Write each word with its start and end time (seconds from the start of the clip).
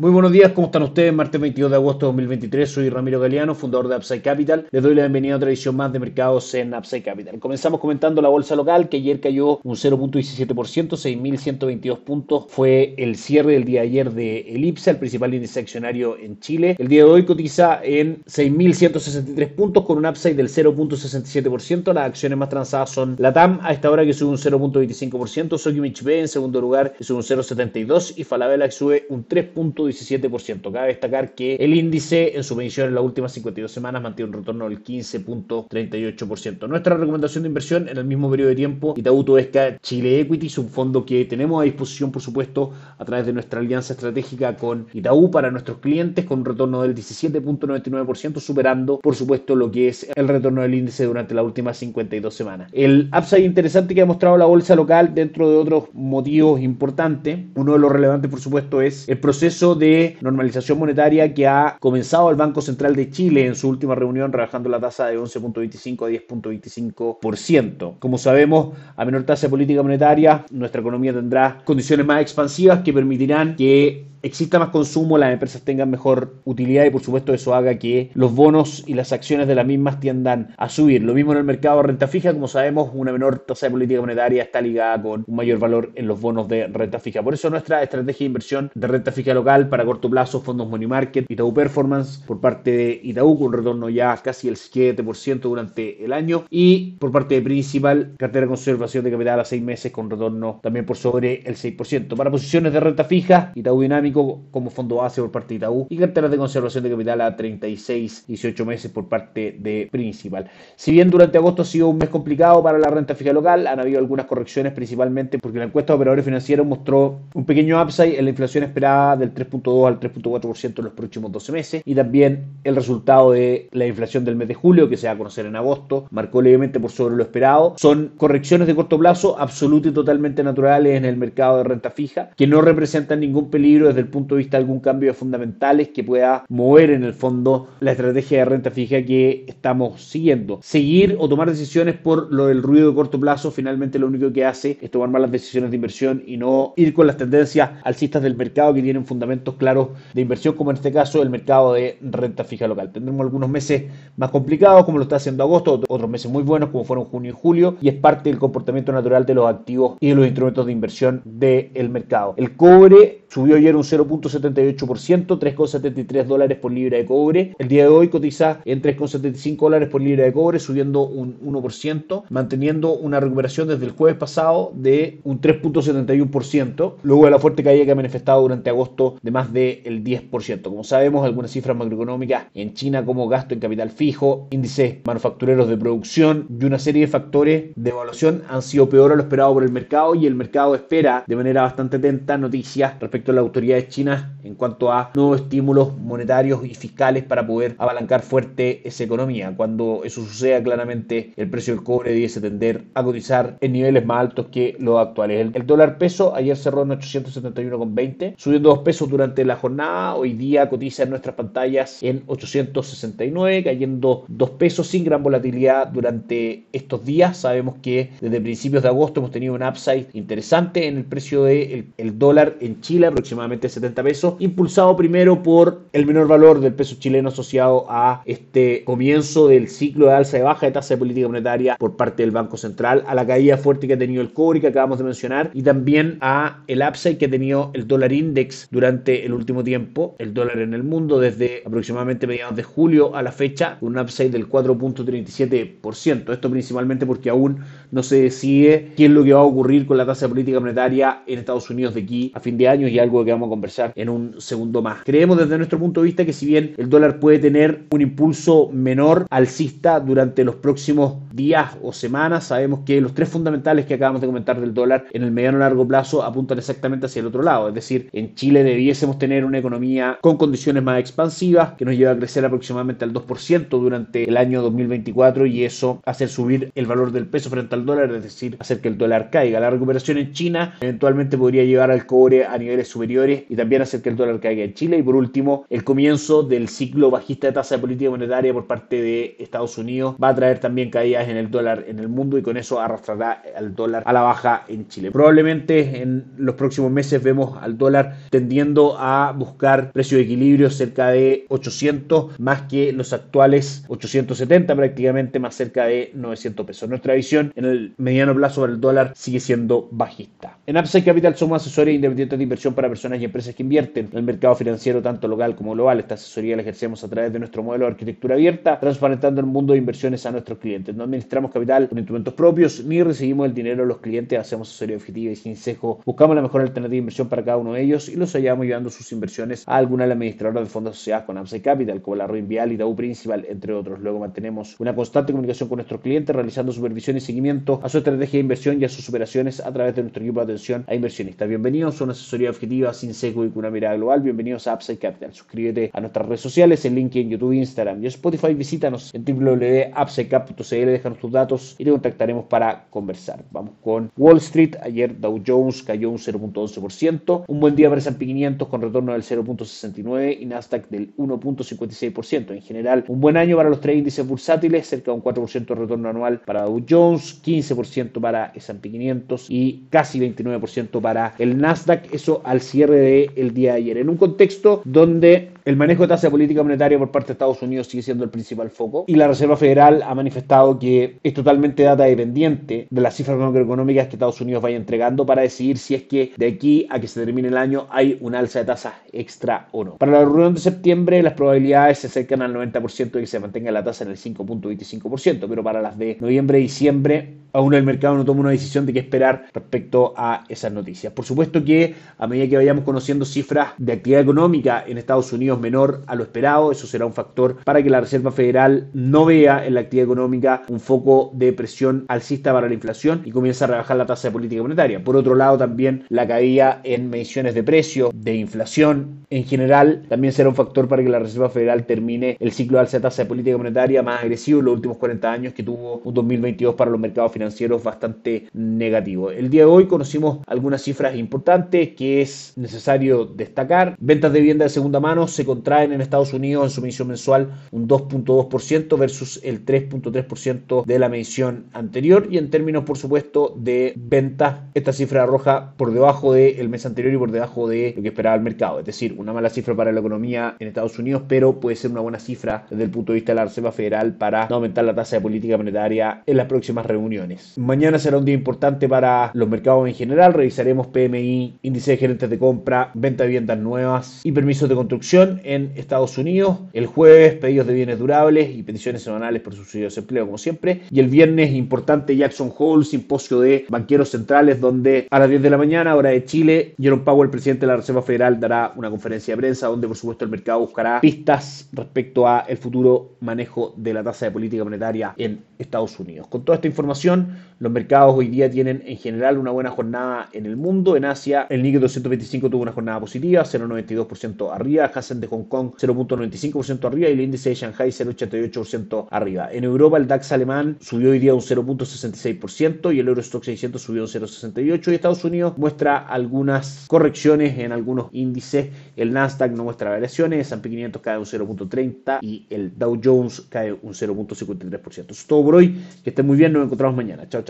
Muy 0.00 0.10
buenos 0.12 0.32
días, 0.32 0.52
¿cómo 0.52 0.68
están 0.68 0.82
ustedes? 0.82 1.12
Martes 1.12 1.38
22 1.38 1.70
de 1.70 1.76
agosto 1.76 2.06
de 2.06 2.12
2023, 2.12 2.70
soy 2.70 2.88
Ramiro 2.88 3.20
Galeano, 3.20 3.54
fundador 3.54 3.86
de 3.86 3.96
Upside 3.96 4.22
Capital. 4.22 4.66
Les 4.70 4.82
doy 4.82 4.94
la 4.94 5.02
bienvenida 5.02 5.34
a 5.34 5.36
otra 5.36 5.50
edición 5.50 5.76
más 5.76 5.92
de 5.92 5.98
mercados 5.98 6.54
en 6.54 6.72
Upside 6.72 7.02
Capital. 7.02 7.38
Comenzamos 7.38 7.80
comentando 7.80 8.22
la 8.22 8.30
bolsa 8.30 8.56
local, 8.56 8.88
que 8.88 8.96
ayer 8.96 9.20
cayó 9.20 9.60
un 9.62 9.76
0.17%, 9.76 10.54
6.122 10.96 11.98
puntos. 11.98 12.46
Fue 12.48 12.94
el 12.96 13.16
cierre 13.16 13.52
del 13.52 13.66
día 13.66 13.82
de 13.82 13.88
ayer 13.88 14.10
de 14.10 14.40
Elipsa, 14.48 14.92
el 14.92 14.96
principal 14.96 15.34
índice 15.34 15.60
accionario 15.60 16.16
en 16.16 16.40
Chile. 16.40 16.76
El 16.78 16.88
día 16.88 17.04
de 17.04 17.10
hoy 17.10 17.26
cotiza 17.26 17.80
en 17.84 18.24
6.163 18.24 19.48
puntos 19.54 19.84
con 19.84 19.98
un 19.98 20.06
upside 20.06 20.34
del 20.34 20.48
0.67%. 20.48 21.92
Las 21.92 22.06
acciones 22.06 22.38
más 22.38 22.48
transadas 22.48 22.88
son 22.88 23.16
la 23.18 23.34
TAM, 23.34 23.60
a 23.62 23.70
esta 23.70 23.90
hora 23.90 24.06
que 24.06 24.14
sube 24.14 24.30
un 24.30 24.38
0.25%, 24.38 25.58
Sokimich 25.58 26.02
B 26.02 26.20
en 26.20 26.28
segundo 26.28 26.58
lugar 26.58 26.94
que 26.94 27.04
sube 27.04 27.18
un 27.18 27.22
0.72% 27.22 28.14
y 28.16 28.24
Falabella 28.24 28.64
que 28.64 28.72
sube 28.72 29.04
un 29.10 29.28
3.17%. 29.28 29.89
17%. 29.90 30.72
Cabe 30.72 30.88
destacar 30.88 31.34
que 31.34 31.56
el 31.56 31.74
índice 31.74 32.36
en 32.36 32.44
su 32.44 32.56
medición 32.56 32.88
en 32.88 32.94
las 32.94 33.04
últimas 33.04 33.32
52 33.32 33.70
semanas 33.70 34.02
mantiene 34.02 34.30
un 34.30 34.38
retorno 34.38 34.68
del 34.68 34.82
15.38%. 34.82 36.68
Nuestra 36.68 36.96
recomendación 36.96 37.42
de 37.42 37.48
inversión 37.48 37.88
en 37.88 37.96
el 37.96 38.04
mismo 38.04 38.30
periodo 38.30 38.50
de 38.50 38.56
tiempo, 38.56 38.94
Itaú 38.96 39.24
Tuesca 39.24 39.78
Chile 39.80 40.20
Equity, 40.20 40.50
un 40.58 40.68
fondo 40.68 41.04
que 41.04 41.24
tenemos 41.24 41.60
a 41.60 41.64
disposición, 41.64 42.12
por 42.12 42.22
supuesto, 42.22 42.72
a 42.98 43.04
través 43.04 43.26
de 43.26 43.32
nuestra 43.32 43.60
alianza 43.60 43.94
estratégica 43.94 44.56
con 44.56 44.86
Itaú 44.92 45.30
para 45.30 45.50
nuestros 45.50 45.78
clientes, 45.78 46.24
con 46.24 46.40
un 46.40 46.44
retorno 46.44 46.82
del 46.82 46.94
17.99%, 46.94 48.40
superando, 48.40 48.98
por 49.00 49.14
supuesto, 49.14 49.54
lo 49.54 49.70
que 49.70 49.88
es 49.88 50.06
el 50.14 50.28
retorno 50.28 50.62
del 50.62 50.74
índice 50.74 51.04
durante 51.04 51.34
las 51.34 51.44
últimas 51.44 51.78
52 51.78 52.34
semanas. 52.34 52.70
El 52.72 53.10
upside 53.16 53.44
interesante 53.44 53.94
que 53.94 54.02
ha 54.02 54.06
mostrado 54.06 54.36
la 54.36 54.46
bolsa 54.46 54.74
local 54.74 55.14
dentro 55.14 55.48
de 55.50 55.56
otros 55.56 55.84
motivos 55.92 56.60
importantes, 56.60 57.38
uno 57.54 57.72
de 57.72 57.78
los 57.78 57.92
relevantes, 57.92 58.30
por 58.30 58.40
supuesto, 58.40 58.80
es 58.80 59.08
el 59.08 59.18
proceso 59.18 59.74
de 59.80 60.16
normalización 60.20 60.78
monetaria 60.78 61.34
que 61.34 61.46
ha 61.48 61.76
comenzado 61.80 62.30
el 62.30 62.36
Banco 62.36 62.60
Central 62.62 62.94
de 62.94 63.10
Chile 63.10 63.46
en 63.46 63.54
su 63.56 63.68
última 63.68 63.94
reunión, 63.94 64.32
rebajando 64.32 64.68
la 64.68 64.78
tasa 64.78 65.08
de 65.08 65.18
11.25 65.18 66.06
a 66.06 66.10
10.25%. 66.10 67.98
Como 67.98 68.18
sabemos, 68.18 68.76
a 68.96 69.04
menor 69.04 69.24
tasa 69.24 69.46
de 69.46 69.50
política 69.50 69.82
monetaria, 69.82 70.44
nuestra 70.50 70.80
economía 70.80 71.12
tendrá 71.12 71.62
condiciones 71.64 72.06
más 72.06 72.20
expansivas 72.22 72.80
que 72.84 72.92
permitirán 72.92 73.56
que 73.56 74.09
exista 74.22 74.58
más 74.58 74.70
consumo, 74.70 75.18
las 75.18 75.32
empresas 75.32 75.62
tengan 75.62 75.90
mejor 75.90 76.34
utilidad 76.44 76.84
y 76.84 76.90
por 76.90 77.02
supuesto 77.02 77.32
eso 77.32 77.54
haga 77.54 77.78
que 77.78 78.10
los 78.14 78.34
bonos 78.34 78.84
y 78.86 78.94
las 78.94 79.12
acciones 79.12 79.48
de 79.48 79.54
las 79.54 79.66
mismas 79.66 80.00
tiendan 80.00 80.54
a 80.56 80.68
subir. 80.68 81.02
Lo 81.02 81.14
mismo 81.14 81.32
en 81.32 81.38
el 81.38 81.44
mercado 81.44 81.78
de 81.78 81.84
renta 81.84 82.06
fija, 82.06 82.32
como 82.32 82.48
sabemos, 82.48 82.90
una 82.94 83.12
menor 83.12 83.40
tasa 83.40 83.66
de 83.66 83.72
política 83.72 84.00
monetaria 84.00 84.42
está 84.42 84.60
ligada 84.60 85.02
con 85.02 85.24
un 85.26 85.36
mayor 85.36 85.58
valor 85.58 85.90
en 85.94 86.06
los 86.06 86.20
bonos 86.20 86.48
de 86.48 86.66
renta 86.66 86.98
fija. 86.98 87.22
Por 87.22 87.34
eso 87.34 87.50
nuestra 87.50 87.82
estrategia 87.82 88.24
de 88.24 88.26
inversión 88.26 88.70
de 88.74 88.86
renta 88.86 89.12
fija 89.12 89.34
local 89.34 89.68
para 89.68 89.84
corto 89.84 90.10
plazo, 90.10 90.40
fondos 90.40 90.68
money 90.68 90.86
market, 90.86 91.26
Itaú 91.28 91.52
Performance 91.54 92.18
por 92.26 92.40
parte 92.40 92.70
de 92.70 93.00
Itaú 93.02 93.38
con 93.38 93.48
un 93.48 93.52
retorno 93.52 93.88
ya 93.88 94.16
casi 94.16 94.48
el 94.48 94.56
7% 94.56 95.40
durante 95.40 96.04
el 96.04 96.12
año 96.12 96.44
y 96.50 96.92
por 96.98 97.10
parte 97.10 97.34
de 97.36 97.42
Principal, 97.42 98.14
cartera 98.16 98.42
de 98.42 98.48
conservación 98.48 99.04
de 99.04 99.10
capital 99.10 99.40
a 99.40 99.44
6 99.44 99.62
meses 99.62 99.92
con 99.92 100.08
retorno 100.10 100.60
también 100.62 100.86
por 100.86 100.96
sobre 100.96 101.42
el 101.42 101.56
6%. 101.56 102.16
Para 102.16 102.30
posiciones 102.30 102.72
de 102.72 102.80
renta 102.80 103.04
fija, 103.04 103.52
Itaú 103.54 103.82
Como 104.12 104.70
fondo 104.70 104.96
base 104.96 105.20
por 105.20 105.30
parte 105.30 105.54
de 105.54 105.56
Itaú 105.56 105.86
y 105.88 105.96
carteras 105.96 106.30
de 106.30 106.36
conservación 106.36 106.84
de 106.84 106.90
capital 106.90 107.20
a 107.20 107.36
36, 107.36 108.26
18 108.26 108.66
meses 108.66 108.90
por 108.90 109.08
parte 109.08 109.56
de 109.58 109.88
Principal. 109.90 110.50
Si 110.76 110.92
bien 110.92 111.10
durante 111.10 111.38
agosto 111.38 111.62
ha 111.62 111.64
sido 111.64 111.88
un 111.88 111.98
mes 111.98 112.08
complicado 112.08 112.62
para 112.62 112.78
la 112.78 112.88
renta 112.88 113.14
fija 113.14 113.32
local, 113.32 113.66
han 113.66 113.80
habido 113.80 113.98
algunas 113.98 114.26
correcciones 114.26 114.72
principalmente 114.72 115.38
porque 115.38 115.58
la 115.58 115.64
encuesta 115.64 115.92
de 115.92 115.96
operadores 115.96 116.24
financieros 116.24 116.66
mostró 116.66 117.20
un 117.34 117.44
pequeño 117.44 117.82
upside 117.82 118.18
en 118.18 118.24
la 118.24 118.30
inflación 118.30 118.64
esperada 118.64 119.16
del 119.16 119.34
3.2 119.34 119.86
al 119.86 119.98
3.4% 119.98 120.78
en 120.78 120.84
los 120.84 120.94
próximos 120.94 121.32
12 121.32 121.52
meses 121.52 121.82
y 121.84 121.94
también 121.94 122.44
el 122.64 122.76
resultado 122.76 123.32
de 123.32 123.68
la 123.72 123.86
inflación 123.86 124.24
del 124.24 124.36
mes 124.36 124.48
de 124.48 124.54
julio 124.54 124.88
que 124.88 124.96
se 124.96 125.06
va 125.06 125.14
a 125.14 125.18
conocer 125.18 125.46
en 125.46 125.56
agosto 125.56 126.06
marcó 126.10 126.42
levemente 126.42 126.78
por 126.78 126.90
sobre 126.90 127.16
lo 127.16 127.22
esperado. 127.22 127.74
Son 127.78 128.12
correcciones 128.16 128.66
de 128.66 128.74
corto 128.74 128.98
plazo 128.98 129.36
absolutamente 129.38 129.80
y 129.88 129.92
totalmente 129.92 130.42
naturales 130.42 130.96
en 130.96 131.04
el 131.04 131.16
mercado 131.16 131.58
de 131.58 131.64
renta 131.64 131.90
fija 131.90 132.30
que 132.36 132.46
no 132.46 132.60
representan 132.60 133.20
ningún 133.20 133.50
peligro 133.50 133.88
desde 133.88 133.99
el 134.00 134.08
punto 134.08 134.34
de 134.34 134.40
vista 134.40 134.56
de 134.56 134.62
algún 134.62 134.80
cambio 134.80 135.10
de 135.10 135.14
fundamentales 135.14 135.88
que 135.88 136.04
pueda 136.04 136.44
mover 136.48 136.90
en 136.90 137.04
el 137.04 137.14
fondo 137.14 137.68
la 137.80 137.92
estrategia 137.92 138.38
de 138.38 138.44
renta 138.44 138.70
fija 138.70 139.02
que 139.04 139.44
estamos 139.46 140.02
siguiendo. 140.02 140.58
Seguir 140.62 141.16
o 141.18 141.28
tomar 141.28 141.48
decisiones 141.48 141.96
por 141.96 142.32
lo 142.32 142.46
del 142.46 142.62
ruido 142.62 142.88
de 142.88 142.94
corto 142.94 143.20
plazo 143.20 143.50
finalmente 143.50 143.98
lo 143.98 144.06
único 144.06 144.32
que 144.32 144.44
hace 144.44 144.78
es 144.80 144.90
tomar 144.90 145.08
malas 145.08 145.30
decisiones 145.30 145.70
de 145.70 145.76
inversión 145.76 146.22
y 146.26 146.36
no 146.36 146.74
ir 146.76 146.92
con 146.94 147.06
las 147.06 147.16
tendencias 147.16 147.70
alcistas 147.84 148.22
del 148.22 148.36
mercado 148.36 148.74
que 148.74 148.82
tienen 148.82 149.06
fundamentos 149.06 149.54
claros 149.54 149.88
de 150.14 150.20
inversión 150.20 150.54
como 150.54 150.70
en 150.70 150.76
este 150.76 150.92
caso 150.92 151.22
el 151.22 151.30
mercado 151.30 151.74
de 151.74 151.98
renta 152.02 152.44
fija 152.44 152.66
local. 152.66 152.92
Tendremos 152.92 153.20
algunos 153.22 153.48
meses 153.48 153.84
más 154.16 154.30
complicados 154.30 154.84
como 154.84 154.98
lo 154.98 155.04
está 155.04 155.16
haciendo 155.16 155.44
agosto, 155.44 155.80
otros 155.88 156.10
meses 156.10 156.30
muy 156.30 156.42
buenos 156.42 156.70
como 156.70 156.84
fueron 156.84 157.04
junio 157.04 157.30
y 157.30 157.34
julio 157.34 157.76
y 157.80 157.88
es 157.88 157.94
parte 157.94 158.30
del 158.30 158.38
comportamiento 158.38 158.92
natural 158.92 159.26
de 159.26 159.34
los 159.34 159.48
activos 159.48 159.96
y 160.00 160.08
de 160.08 160.14
los 160.14 160.26
instrumentos 160.26 160.66
de 160.66 160.72
inversión 160.72 161.22
del 161.24 161.90
mercado. 161.90 162.34
El 162.36 162.56
cobre 162.56 163.24
subió 163.28 163.56
ayer 163.56 163.76
un 163.76 163.84
0.78%, 163.90 165.38
3,73 165.38 166.24
dólares 166.24 166.58
por 166.58 166.72
libra 166.72 166.98
de 166.98 167.04
cobre. 167.04 167.54
El 167.58 167.68
día 167.68 167.84
de 167.84 167.88
hoy 167.88 168.08
cotiza 168.08 168.60
en 168.64 168.82
3,75 168.82 169.58
dólares 169.58 169.88
por 169.88 170.00
libra 170.00 170.24
de 170.24 170.32
cobre, 170.32 170.58
subiendo 170.58 171.02
un 171.02 171.40
1%, 171.40 172.24
manteniendo 172.28 172.92
una 172.92 173.20
recuperación 173.20 173.68
desde 173.68 173.86
el 173.86 173.92
jueves 173.92 174.16
pasado 174.16 174.72
de 174.74 175.20
un 175.24 175.40
3.71%, 175.40 176.94
luego 177.02 177.24
de 177.24 177.30
la 177.30 177.38
fuerte 177.38 177.62
caída 177.62 177.84
que 177.84 177.92
ha 177.92 177.96
manifestado 177.96 178.42
durante 178.42 178.70
agosto 178.70 179.16
de 179.22 179.30
más 179.30 179.52
del 179.52 180.04
10%. 180.04 180.62
Como 180.62 180.84
sabemos, 180.84 181.24
algunas 181.24 181.50
cifras 181.50 181.76
macroeconómicas 181.76 182.46
en 182.54 182.74
China 182.74 183.04
como 183.04 183.28
gasto 183.28 183.54
en 183.54 183.60
capital 183.60 183.90
fijo, 183.90 184.48
índices 184.50 184.98
manufactureros 185.04 185.68
de 185.68 185.76
producción 185.76 186.46
y 186.60 186.64
una 186.64 186.78
serie 186.78 187.02
de 187.02 187.08
factores 187.08 187.72
de 187.74 187.90
evaluación 187.90 188.42
han 188.48 188.62
sido 188.62 188.88
peor 188.88 189.12
a 189.12 189.16
lo 189.16 189.22
esperado 189.22 189.54
por 189.54 189.64
el 189.64 189.72
mercado 189.72 190.14
y 190.14 190.26
el 190.26 190.34
mercado 190.34 190.74
espera 190.74 191.24
de 191.26 191.36
manera 191.36 191.62
bastante 191.62 191.96
atenta 191.96 192.38
noticias 192.38 192.98
respecto 193.00 193.32
a 193.32 193.34
la 193.34 193.40
autoridad 193.40 193.76
China 193.88 194.36
en 194.44 194.54
cuanto 194.54 194.92
a 194.92 195.10
nuevos 195.14 195.42
estímulos 195.42 195.96
monetarios 195.98 196.64
y 196.64 196.74
fiscales 196.74 197.24
para 197.24 197.46
poder 197.46 197.74
abalancar 197.78 198.22
fuerte 198.22 198.86
esa 198.86 199.04
economía. 199.04 199.52
Cuando 199.56 200.02
eso 200.04 200.22
suceda, 200.24 200.62
claramente 200.62 201.32
el 201.36 201.48
precio 201.50 201.74
del 201.74 201.84
cobre 201.84 202.10
debiese 202.12 202.40
tender 202.40 202.84
a 202.94 203.02
cotizar 203.02 203.56
en 203.60 203.72
niveles 203.72 204.04
más 204.04 204.20
altos 204.20 204.46
que 204.50 204.76
los 204.78 204.98
actuales. 204.98 205.50
El, 205.54 205.66
dólar 205.66 205.98
peso 205.98 206.34
ayer 206.34 206.56
cerró 206.56 206.82
en 206.82 206.90
871,20, 206.90 208.34
subiendo 208.36 208.70
2 208.70 208.78
pesos 208.80 209.08
durante 209.08 209.44
la 209.44 209.56
jornada. 209.56 210.14
Hoy 210.14 210.32
día 210.32 210.68
cotiza 210.68 211.04
en 211.04 211.10
nuestras 211.10 211.34
pantallas 211.34 212.02
en 212.02 212.22
869, 212.26 213.64
cayendo 213.64 214.24
2 214.28 214.50
pesos 214.50 214.86
sin 214.88 215.04
gran 215.04 215.22
volatilidad 215.22 215.88
durante 215.88 216.64
estos 216.72 217.04
días. 217.04 217.36
Sabemos 217.36 217.76
que 217.82 218.10
desde 218.20 218.40
principios 218.40 218.82
de 218.82 218.88
agosto 218.88 219.20
hemos 219.20 219.30
tenido 219.30 219.54
un 219.54 219.62
upside 219.62 220.08
interesante 220.12 220.86
en 220.86 220.96
el 220.98 221.04
precio 221.04 221.44
del 221.44 221.86
el 221.96 222.18
dólar 222.18 222.56
en 222.60 222.80
Chile, 222.80 223.06
aproximadamente 223.06 223.68
70 223.70 224.02
pesos, 224.02 224.34
impulsado 224.38 224.96
primero 224.96 225.42
por 225.42 225.80
el 225.92 226.06
menor 226.06 226.28
valor 226.28 226.60
del 226.60 226.74
peso 226.74 226.96
chileno 226.98 227.28
asociado 227.28 227.86
a 227.88 228.22
este 228.26 228.84
comienzo 228.84 229.48
del 229.48 229.68
ciclo 229.68 230.06
de 230.06 230.12
alza 230.12 230.38
y 230.38 230.42
baja 230.42 230.66
de 230.66 230.72
tasa 230.72 230.94
de 230.94 230.98
política 230.98 231.26
monetaria 231.26 231.76
por 231.76 231.96
parte 231.96 232.22
del 232.22 232.30
Banco 232.30 232.56
Central, 232.56 233.04
a 233.06 233.14
la 233.14 233.26
caída 233.26 233.56
fuerte 233.56 233.86
que 233.86 233.94
ha 233.94 233.98
tenido 233.98 234.22
el 234.22 234.32
cobre 234.32 234.60
que 234.60 234.66
acabamos 234.66 234.98
de 234.98 235.04
mencionar 235.04 235.50
y 235.54 235.62
también 235.62 236.18
a 236.20 236.62
el 236.66 236.82
upside 236.86 237.18
que 237.18 237.26
ha 237.26 237.30
tenido 237.30 237.70
el 237.74 237.86
dólar 237.86 238.12
index 238.12 238.68
durante 238.70 239.24
el 239.24 239.32
último 239.32 239.64
tiempo, 239.64 240.16
el 240.18 240.34
dólar 240.34 240.58
en 240.58 240.74
el 240.74 240.82
mundo 240.82 241.18
desde 241.18 241.62
aproximadamente 241.64 242.26
mediados 242.26 242.56
de 242.56 242.62
julio 242.62 243.14
a 243.14 243.22
la 243.22 243.32
fecha, 243.32 243.78
un 243.80 243.98
upside 243.98 244.30
del 244.30 244.48
4.37%. 244.48 246.32
Esto 246.32 246.50
principalmente 246.50 247.06
porque 247.06 247.30
aún 247.30 247.60
no 247.90 248.02
se 248.02 248.22
decide 248.22 248.92
qué 248.96 249.06
es 249.06 249.10
lo 249.10 249.24
que 249.24 249.32
va 249.32 249.40
a 249.40 249.44
ocurrir 249.44 249.86
con 249.86 249.96
la 249.96 250.06
tasa 250.06 250.28
política 250.28 250.60
monetaria 250.60 251.22
en 251.26 251.38
Estados 251.38 251.70
Unidos 251.70 251.94
de 251.94 252.02
aquí 252.02 252.32
a 252.34 252.40
fin 252.40 252.56
de 252.56 252.68
año 252.68 252.88
y 252.88 252.98
algo 252.98 253.24
que 253.24 253.32
vamos 253.32 253.48
a 253.48 253.50
conversar 253.50 253.92
en 253.94 254.08
un 254.08 254.40
segundo 254.40 254.82
más. 254.82 255.04
Creemos 255.04 255.38
desde 255.38 255.56
nuestro 255.56 255.78
punto 255.78 256.00
de 256.00 256.06
vista 256.06 256.24
que 256.24 256.32
si 256.32 256.46
bien 256.46 256.74
el 256.76 256.88
dólar 256.88 257.18
puede 257.18 257.38
tener 257.38 257.84
un 257.90 258.00
impulso 258.00 258.70
menor 258.72 259.26
alcista 259.30 260.00
durante 260.00 260.44
los 260.44 260.56
próximos 260.56 261.14
días 261.32 261.76
o 261.82 261.92
semanas, 261.92 262.44
sabemos 262.44 262.80
que 262.84 263.00
los 263.00 263.14
tres 263.14 263.28
fundamentales 263.28 263.86
que 263.86 263.94
acabamos 263.94 264.20
de 264.20 264.26
comentar 264.26 264.60
del 264.60 264.74
dólar 264.74 265.06
en 265.12 265.22
el 265.22 265.30
mediano 265.30 265.58
largo 265.58 265.86
plazo 265.86 266.22
apuntan 266.22 266.58
exactamente 266.58 267.06
hacia 267.06 267.20
el 267.20 267.26
otro 267.26 267.42
lado. 267.42 267.68
Es 267.68 267.74
decir, 267.74 268.08
en 268.12 268.34
Chile 268.34 268.62
debiésemos 268.62 269.18
tener 269.18 269.44
una 269.44 269.58
economía 269.58 270.18
con 270.20 270.36
condiciones 270.36 270.82
más 270.82 270.98
expansivas 270.98 271.74
que 271.74 271.84
nos 271.84 271.96
lleva 271.96 272.12
a 272.12 272.16
crecer 272.16 272.44
aproximadamente 272.44 273.04
al 273.04 273.12
2% 273.12 273.68
durante 273.68 274.28
el 274.28 274.36
año 274.36 274.62
2024 274.62 275.46
y 275.46 275.64
eso 275.64 276.00
hacer 276.04 276.28
subir 276.28 276.70
el 276.74 276.86
valor 276.86 277.12
del 277.12 277.26
peso 277.26 277.50
frente 277.50 277.74
al 277.74 277.79
dólar, 277.84 278.10
es 278.12 278.22
decir, 278.22 278.56
hacer 278.58 278.80
que 278.80 278.88
el 278.88 278.98
dólar 278.98 279.30
caiga. 279.30 279.60
La 279.60 279.70
recuperación 279.70 280.18
en 280.18 280.32
China 280.32 280.76
eventualmente 280.80 281.36
podría 281.38 281.64
llevar 281.64 281.90
al 281.90 282.06
cobre 282.06 282.44
a 282.44 282.56
niveles 282.58 282.88
superiores 282.88 283.44
y 283.48 283.56
también 283.56 283.82
hacer 283.82 284.02
que 284.02 284.08
el 284.08 284.16
dólar 284.16 284.40
caiga 284.40 284.64
en 284.64 284.74
Chile. 284.74 284.98
Y 284.98 285.02
por 285.02 285.16
último, 285.16 285.64
el 285.70 285.84
comienzo 285.84 286.42
del 286.42 286.68
ciclo 286.68 287.10
bajista 287.10 287.48
de 287.48 287.52
tasa 287.54 287.76
de 287.76 287.80
política 287.80 288.10
monetaria 288.10 288.52
por 288.52 288.66
parte 288.66 289.00
de 289.00 289.36
Estados 289.38 289.78
Unidos 289.78 290.16
va 290.22 290.28
a 290.28 290.34
traer 290.34 290.58
también 290.58 290.90
caídas 290.90 291.28
en 291.28 291.36
el 291.36 291.50
dólar 291.50 291.84
en 291.86 291.98
el 291.98 292.08
mundo 292.08 292.38
y 292.38 292.42
con 292.42 292.56
eso 292.56 292.80
arrastrará 292.80 293.42
al 293.56 293.74
dólar 293.74 294.02
a 294.06 294.12
la 294.12 294.22
baja 294.22 294.64
en 294.68 294.88
Chile. 294.88 295.10
Probablemente 295.10 296.00
en 296.02 296.24
los 296.36 296.54
próximos 296.54 296.90
meses 296.90 297.22
vemos 297.22 297.56
al 297.60 297.78
dólar 297.78 298.16
tendiendo 298.30 298.96
a 298.98 299.32
buscar 299.32 299.92
precio 299.92 300.18
de 300.18 300.24
equilibrio 300.24 300.70
cerca 300.70 301.08
de 301.08 301.46
800 301.48 302.38
más 302.38 302.62
que 302.62 302.92
los 302.92 303.12
actuales 303.12 303.84
870 303.88 304.74
prácticamente 304.74 305.38
más 305.38 305.54
cerca 305.54 305.86
de 305.86 306.10
900 306.14 306.66
pesos. 306.66 306.88
Nuestra 306.88 307.14
visión 307.14 307.52
en 307.56 307.64
el 307.64 307.69
mediano 307.96 308.34
plazo 308.34 308.60
para 308.62 308.72
el 308.72 308.80
dólar 308.80 309.12
sigue 309.14 309.40
siendo 309.40 309.88
bajista. 309.90 310.58
En 310.66 310.76
Upside 310.76 311.04
Capital 311.04 311.36
somos 311.36 311.62
asesores 311.62 311.94
independientes 311.94 312.38
de 312.38 312.42
inversión 312.42 312.74
para 312.74 312.88
personas 312.88 313.20
y 313.20 313.24
empresas 313.24 313.54
que 313.54 313.62
invierten 313.62 314.08
en 314.12 314.18
el 314.18 314.24
mercado 314.24 314.54
financiero 314.54 315.02
tanto 315.02 315.26
local 315.28 315.56
como 315.56 315.72
global. 315.72 316.00
Esta 316.00 316.14
asesoría 316.14 316.56
la 316.56 316.62
ejercemos 316.62 317.02
a 317.02 317.08
través 317.08 317.32
de 317.32 317.38
nuestro 317.38 317.62
modelo 317.62 317.86
de 317.86 317.92
arquitectura 317.92 318.34
abierta, 318.34 318.78
transparentando 318.78 319.40
el 319.40 319.46
mundo 319.46 319.72
de 319.72 319.78
inversiones 319.78 320.24
a 320.26 320.30
nuestros 320.30 320.58
clientes. 320.58 320.94
No 320.94 321.04
administramos 321.04 321.50
capital 321.50 321.88
con 321.88 321.98
instrumentos 321.98 322.34
propios 322.34 322.84
ni 322.84 323.02
recibimos 323.02 323.46
el 323.46 323.54
dinero 323.54 323.82
de 323.82 323.88
los 323.88 323.98
clientes, 323.98 324.38
hacemos 324.38 324.68
asesoría 324.68 324.96
objetiva 324.96 325.32
y 325.32 325.36
sin 325.36 325.56
sesgo. 325.56 326.00
Buscamos 326.04 326.36
la 326.36 326.42
mejor 326.42 326.62
alternativa 326.62 326.90
de 326.92 326.98
inversión 326.98 327.28
para 327.28 327.44
cada 327.44 327.56
uno 327.56 327.72
de 327.72 327.82
ellos 327.82 328.08
y 328.08 328.16
los 328.16 328.32
hallamos 328.32 328.66
llevando 328.66 328.90
sus 328.90 329.10
inversiones 329.12 329.66
a 329.66 329.76
alguna 329.76 330.04
de 330.04 330.08
las 330.08 330.16
administradoras 330.16 330.64
de 330.64 330.70
fondos 330.70 330.94
asociadas 330.94 331.24
con 331.24 331.38
Upside 331.38 331.62
Capital, 331.62 332.02
como 332.02 332.16
la 332.16 332.26
Ruin 332.26 332.48
Vial 332.48 332.72
y 332.72 332.76
Dau 332.76 332.94
Principal, 332.94 333.46
entre 333.48 333.72
otros. 333.72 334.00
Luego 334.00 334.18
mantenemos 334.18 334.78
una 334.78 334.94
constante 334.94 335.32
comunicación 335.32 335.68
con 335.68 335.76
nuestros 335.76 336.00
clientes, 336.00 336.34
realizando 336.34 336.72
supervisión 336.72 337.16
y 337.16 337.20
seguimiento 337.20 337.59
a 337.82 337.88
su 337.88 337.98
estrategia 337.98 338.38
de 338.38 338.40
inversión 338.40 338.80
y 338.80 338.84
a 338.84 338.88
sus 338.88 339.08
operaciones 339.08 339.60
a 339.60 339.72
través 339.72 339.94
de 339.94 340.02
nuestro 340.02 340.22
equipo 340.22 340.40
de 340.40 340.44
atención 340.44 340.84
a 340.86 340.94
inversionistas. 340.94 341.48
Bienvenidos 341.48 342.00
a 342.00 342.04
una 342.04 342.12
asesoría 342.12 342.50
objetiva 342.50 342.94
sin 342.94 343.12
sesgo 343.12 343.44
y 343.44 343.50
con 343.50 343.58
una 343.58 343.70
mirada 343.70 343.96
global. 343.96 344.22
Bienvenidos 344.22 344.66
a 344.66 344.74
Upside 344.74 344.98
Capital. 344.98 345.34
Suscríbete 345.34 345.90
a 345.92 346.00
nuestras 346.00 346.26
redes 346.26 346.40
sociales, 346.40 346.84
el 346.84 346.96
en 346.96 347.10
YouTube, 347.10 347.52
Instagram 347.52 348.02
y 348.02 348.06
Spotify. 348.06 348.54
Visítanos 348.54 349.14
en 349.14 349.24
www.upsidecap.cl, 349.24 350.86
déjanos 350.86 351.18
tus 351.18 351.32
datos 351.32 351.76
y 351.78 351.84
te 351.84 351.90
contactaremos 351.90 352.46
para 352.46 352.86
conversar. 352.88 353.44
Vamos 353.50 353.74
con 353.82 354.10
Wall 354.16 354.38
Street. 354.38 354.76
Ayer 354.82 355.18
Dow 355.20 355.42
Jones 355.46 355.82
cayó 355.82 356.10
un 356.10 356.18
0.11%. 356.18 357.44
Un 357.46 357.60
buen 357.60 357.76
día 357.76 357.88
para 357.88 358.00
S&P 358.00 358.24
500 358.26 358.68
con 358.68 358.80
retorno 358.80 359.12
del 359.12 359.22
0.69 359.22 360.38
y 360.40 360.46
Nasdaq 360.46 360.88
del 360.88 361.14
1.56%. 361.16 362.52
En 362.52 362.62
general, 362.62 363.04
un 363.08 363.20
buen 363.20 363.36
año 363.36 363.56
para 363.56 363.68
los 363.68 363.80
tres 363.80 363.96
índices 363.96 364.26
bursátiles, 364.26 364.86
cerca 364.86 365.10
de 365.10 365.16
un 365.16 365.22
4% 365.22 365.66
de 365.66 365.74
retorno 365.74 366.08
anual 366.08 366.40
para 366.40 366.62
Dow 366.62 366.84
Jones, 366.88 367.40
15% 367.58 368.20
para 368.20 368.52
S&P 368.54 368.90
500 368.90 369.46
y 369.48 369.84
casi 369.90 370.20
29% 370.20 371.00
para 371.00 371.34
el 371.38 371.58
Nasdaq. 371.58 372.12
Eso 372.12 372.42
al 372.44 372.60
cierre 372.60 373.30
del 373.34 373.54
día 373.54 373.72
de 373.72 373.78
ayer. 373.78 373.98
En 373.98 374.08
un 374.08 374.16
contexto 374.16 374.82
donde 374.84 375.50
el 375.64 375.76
manejo 375.76 376.02
de 376.02 376.08
tasa 376.08 376.26
de 376.26 376.30
política 376.30 376.62
monetaria 376.62 376.98
por 376.98 377.10
parte 377.10 377.28
de 377.28 377.32
Estados 377.34 377.62
Unidos 377.62 377.86
sigue 377.86 378.02
siendo 378.02 378.24
el 378.24 378.30
principal 378.30 378.70
foco 378.70 379.04
y 379.06 379.14
la 379.14 379.28
Reserva 379.28 379.56
Federal 379.56 380.02
ha 380.02 380.14
manifestado 380.14 380.78
que 380.78 381.18
es 381.22 381.34
totalmente 381.34 381.82
data 381.82 382.04
dependiente 382.04 382.86
de 382.90 383.00
las 383.00 383.14
cifras 383.14 383.38
macroeconómicas 383.38 384.08
que 384.08 384.16
Estados 384.16 384.40
Unidos 384.40 384.62
vaya 384.62 384.76
entregando 384.76 385.26
para 385.26 385.42
decidir 385.42 385.78
si 385.78 385.94
es 385.94 386.02
que 386.04 386.32
de 386.36 386.46
aquí 386.46 386.86
a 386.90 386.98
que 386.98 387.06
se 387.06 387.24
termine 387.24 387.48
el 387.48 387.56
año 387.56 387.86
hay 387.90 388.18
una 388.20 388.38
alza 388.38 388.60
de 388.60 388.64
tasas 388.64 388.94
extra 389.12 389.68
o 389.72 389.84
no. 389.84 389.96
Para 389.96 390.12
la 390.12 390.20
reunión 390.20 390.54
de 390.54 390.60
septiembre 390.60 391.22
las 391.22 391.34
probabilidades 391.34 391.98
se 391.98 392.06
acercan 392.06 392.42
al 392.42 392.54
90% 392.54 393.10
de 393.10 393.20
que 393.20 393.26
se 393.26 393.40
mantenga 393.40 393.70
la 393.70 393.84
tasa 393.84 394.04
en 394.04 394.10
el 394.10 394.16
5.25%, 394.16 395.46
pero 395.48 395.62
para 395.62 395.82
las 395.82 395.98
de 395.98 396.16
noviembre 396.20 396.58
y 396.58 396.62
diciembre 396.62 397.39
aún 397.52 397.74
el 397.74 397.82
mercado 397.82 398.16
no 398.16 398.24
toma 398.24 398.40
una 398.40 398.50
decisión 398.50 398.86
de 398.86 398.92
qué 398.92 399.00
esperar 399.00 399.46
respecto 399.52 400.14
a 400.16 400.44
esas 400.48 400.72
noticias. 400.72 401.12
Por 401.12 401.24
supuesto 401.24 401.64
que 401.64 401.94
a 402.18 402.26
medida 402.26 402.48
que 402.48 402.56
vayamos 402.56 402.84
conociendo 402.84 403.24
cifras 403.24 403.70
de 403.78 403.92
actividad 403.92 404.22
económica 404.22 404.84
en 404.86 404.98
Estados 404.98 405.32
Unidos 405.32 405.60
menor 405.60 406.02
a 406.06 406.14
lo 406.14 406.22
esperado, 406.22 406.72
eso 406.72 406.86
será 406.86 407.06
un 407.06 407.12
factor 407.12 407.56
para 407.64 407.82
que 407.82 407.90
la 407.90 408.00
Reserva 408.00 408.30
Federal 408.30 408.88
no 408.92 409.24
vea 409.24 409.66
en 409.66 409.74
la 409.74 409.80
actividad 409.80 410.04
económica 410.04 410.62
un 410.68 410.80
foco 410.80 411.30
de 411.34 411.52
presión 411.52 412.04
alcista 412.08 412.52
para 412.52 412.68
la 412.68 412.74
inflación 412.74 413.22
y 413.24 413.30
comience 413.30 413.64
a 413.64 413.68
rebajar 413.68 413.96
la 413.96 414.06
tasa 414.06 414.28
de 414.28 414.32
política 414.32 414.62
monetaria. 414.62 415.02
Por 415.02 415.16
otro 415.16 415.34
lado, 415.34 415.58
también 415.58 416.04
la 416.08 416.26
caída 416.26 416.80
en 416.84 417.10
mediciones 417.10 417.54
de 417.54 417.62
precio, 417.62 418.10
de 418.14 418.34
inflación 418.34 419.20
en 419.30 419.44
general, 419.44 420.02
también 420.08 420.32
será 420.32 420.48
un 420.48 420.54
factor 420.54 420.88
para 420.88 421.02
que 421.02 421.08
la 421.08 421.18
Reserva 421.18 421.48
Federal 421.50 421.86
termine 421.86 422.36
el 422.40 422.52
ciclo 422.52 422.78
de 422.78 422.82
alza 422.82 422.98
de 422.98 423.02
tasa 423.02 423.22
de 423.22 423.28
política 423.28 423.56
monetaria 423.56 424.02
más 424.02 424.22
agresivo 424.22 424.60
en 424.60 424.66
los 424.66 424.74
últimos 424.74 424.96
40 424.96 425.32
años 425.32 425.52
que 425.54 425.62
tuvo 425.62 426.00
un 426.04 426.14
2022 426.14 426.74
para 426.74 426.90
los 426.90 427.00
mercados 427.00 427.32
financieros 427.32 427.39
bastante 427.82 428.48
negativo. 428.52 429.30
El 429.30 429.50
día 429.50 429.62
de 429.62 429.70
hoy 429.70 429.86
conocimos 429.86 430.38
algunas 430.46 430.82
cifras 430.82 431.16
importantes 431.16 431.90
que 431.90 432.22
es 432.22 432.52
necesario 432.56 433.24
destacar. 433.24 433.96
Ventas 433.98 434.32
de 434.32 434.40
vivienda 434.40 434.64
de 434.64 434.70
segunda 434.70 435.00
mano 435.00 435.28
se 435.28 435.44
contraen 435.44 435.92
en 435.92 436.00
Estados 436.00 436.32
Unidos 436.32 436.64
en 436.64 436.70
su 436.70 436.80
medición 436.80 437.08
mensual 437.08 437.50
un 437.70 437.88
2.2% 437.88 438.98
versus 438.98 439.40
el 439.42 439.64
3.3% 439.64 440.84
de 440.84 440.98
la 440.98 441.08
medición 441.08 441.66
anterior 441.72 442.28
y 442.30 442.38
en 442.38 442.50
términos 442.50 442.84
por 442.84 442.96
supuesto 442.96 443.54
de 443.56 443.94
ventas 443.96 444.60
esta 444.74 444.92
cifra 444.92 445.22
arroja 445.22 445.74
por 445.76 445.92
debajo 445.92 446.32
del 446.32 446.68
mes 446.68 446.86
anterior 446.86 447.14
y 447.14 447.18
por 447.18 447.30
debajo 447.30 447.68
de 447.68 447.94
lo 447.96 448.02
que 448.02 448.08
esperaba 448.08 448.36
el 448.36 448.42
mercado. 448.42 448.80
Es 448.80 448.86
decir, 448.86 449.14
una 449.18 449.32
mala 449.32 449.50
cifra 449.50 449.74
para 449.74 449.92
la 449.92 450.00
economía 450.00 450.56
en 450.58 450.68
Estados 450.68 450.98
Unidos, 450.98 451.22
pero 451.28 451.60
puede 451.60 451.76
ser 451.76 451.90
una 451.90 452.00
buena 452.00 452.18
cifra 452.18 452.66
desde 452.70 452.84
el 452.84 452.90
punto 452.90 453.12
de 453.12 453.16
vista 453.16 453.32
de 453.32 453.36
la 453.36 453.44
Reserva 453.44 453.72
Federal 453.72 454.14
para 454.14 454.48
no 454.48 454.56
aumentar 454.56 454.84
la 454.84 454.94
tasa 454.94 455.16
de 455.16 455.22
política 455.22 455.56
monetaria 455.56 456.22
en 456.26 456.36
las 456.36 456.46
próximas 456.46 456.86
reuniones. 456.86 457.29
Mañana 457.56 457.98
será 457.98 458.18
un 458.18 458.24
día 458.24 458.34
importante 458.34 458.88
para 458.88 459.30
los 459.34 459.48
mercados 459.48 459.88
en 459.88 459.94
general. 459.94 460.34
Revisaremos 460.34 460.88
PMI, 460.88 461.58
índice 461.62 461.92
de 461.92 461.96
gerentes 461.96 462.30
de 462.30 462.38
compra, 462.38 462.90
venta 462.94 463.24
de 463.24 463.28
viviendas 463.28 463.58
nuevas 463.58 464.20
y 464.24 464.32
permisos 464.32 464.68
de 464.68 464.74
construcción 464.74 465.40
en 465.44 465.72
Estados 465.76 466.18
Unidos. 466.18 466.58
El 466.72 466.86
jueves, 466.86 467.34
pedidos 467.34 467.66
de 467.66 467.74
bienes 467.74 467.98
durables 467.98 468.54
y 468.54 468.62
peticiones 468.62 469.02
semanales 469.02 469.42
por 469.42 469.54
subsidio 469.54 469.84
de 469.84 469.88
desempleo, 469.88 470.26
como 470.26 470.38
siempre. 470.38 470.82
Y 470.90 471.00
el 471.00 471.08
viernes, 471.08 471.52
importante 471.52 472.16
Jackson 472.16 472.52
Hole, 472.56 472.84
simposio 472.84 473.40
de 473.40 473.66
banqueros 473.68 474.10
centrales, 474.10 474.60
donde 474.60 475.06
a 475.10 475.18
las 475.18 475.28
10 475.28 475.42
de 475.42 475.50
la 475.50 475.58
mañana, 475.58 475.96
hora 475.96 476.10
de 476.10 476.24
Chile, 476.24 476.74
Jerome 476.80 477.02
Powell, 477.02 477.30
presidente 477.30 477.66
de 477.66 477.68
la 477.68 477.76
Reserva 477.76 478.02
Federal, 478.02 478.40
dará 478.40 478.72
una 478.76 478.90
conferencia 478.90 479.34
de 479.34 479.38
prensa 479.38 479.68
donde, 479.68 479.86
por 479.86 479.96
supuesto, 479.96 480.24
el 480.24 480.30
mercado 480.30 480.60
buscará 480.60 481.00
pistas 481.00 481.68
respecto 481.72 482.26
a 482.26 482.40
el 482.48 482.56
futuro 482.56 483.16
manejo 483.20 483.74
de 483.76 483.94
la 483.94 484.02
tasa 484.02 484.26
de 484.26 484.32
política 484.32 484.64
monetaria 484.64 485.14
en 485.16 485.42
Estados 485.58 485.98
Unidos. 485.98 486.26
Con 486.28 486.44
toda 486.44 486.56
esta 486.56 486.68
información, 486.68 487.19
them. 487.20 487.49
Los 487.60 487.70
mercados 487.70 488.14
hoy 488.16 488.28
día 488.28 488.50
tienen 488.50 488.82
en 488.86 488.96
general 488.96 489.36
una 489.36 489.50
buena 489.50 489.70
jornada 489.70 490.30
en 490.32 490.46
el 490.46 490.56
mundo. 490.56 490.96
En 490.96 491.04
Asia, 491.04 491.46
el 491.50 491.62
Nikkei 491.62 491.78
225 491.78 492.48
tuvo 492.48 492.62
una 492.62 492.72
jornada 492.72 492.98
positiva, 493.00 493.44
0,92% 493.44 494.50
arriba. 494.50 494.90
Hansen 494.94 495.20
de 495.20 495.26
Hong 495.26 495.44
Kong 495.44 495.72
0.95% 495.78 496.86
arriba 496.86 497.10
y 497.10 497.12
el 497.12 497.20
índice 497.20 497.50
de 497.50 497.56
Shanghai 497.56 497.90
0.88% 497.90 499.08
arriba. 499.10 499.50
En 499.52 499.64
Europa 499.64 499.98
el 499.98 500.08
DAX 500.08 500.32
alemán 500.32 500.78
subió 500.80 501.10
hoy 501.10 501.18
día 501.18 501.34
un 501.34 501.42
0.66% 501.42 502.94
y 502.94 503.00
el 503.00 503.08
Eurostock 503.08 503.44
600 503.44 503.80
subió 503.82 504.02
un 504.04 504.08
0.68% 504.08 504.90
y 504.90 504.94
Estados 504.94 505.22
Unidos 505.24 505.58
muestra 505.58 505.98
algunas 505.98 506.86
correcciones 506.88 507.58
en 507.58 507.72
algunos 507.72 508.06
índices. 508.12 508.68
El 508.96 509.12
Nasdaq 509.12 509.52
no 509.52 509.64
muestra 509.64 509.90
variaciones, 509.90 510.50
el 510.50 510.58
S&P 510.58 510.70
500 510.70 511.02
cae 511.02 511.18
un 511.18 511.26
0.30% 511.26 512.20
y 512.22 512.46
el 512.48 512.72
Dow 512.78 512.98
Jones 513.04 513.42
cae 513.50 513.72
un 513.74 513.92
0.53%. 513.92 514.88
Eso 514.88 515.04
es 515.10 515.26
todo 515.26 515.44
por 515.44 515.56
hoy. 515.56 515.78
Que 516.02 516.08
estén 516.08 516.26
muy 516.26 516.38
bien, 516.38 516.54
nos 516.54 516.64
encontramos 516.64 516.96
mañana. 516.96 517.28
Chao, 517.28 517.49